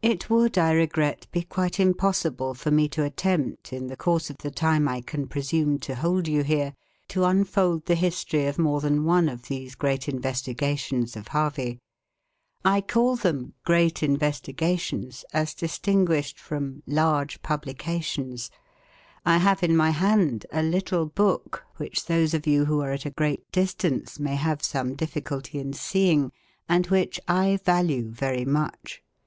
[0.00, 4.38] It would, I regret, be quite impossible for me to attempt, in the course of
[4.38, 6.74] the time I can presume to hold you here,
[7.08, 11.80] to unfold the history of more than one of these great investigations of Harvey.
[12.64, 18.50] I call them "great investigations," as distinguished from "large publications."
[19.26, 23.04] I have in my hand a little book, which those of you who are at
[23.04, 26.32] a great distance may have some difficulty in seeing,
[26.70, 29.02] and which I value very much.